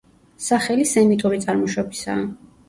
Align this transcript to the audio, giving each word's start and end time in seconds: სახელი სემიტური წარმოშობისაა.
სახელი 0.45 0.87
სემიტური 0.91 1.39
წარმოშობისაა. 1.45 2.25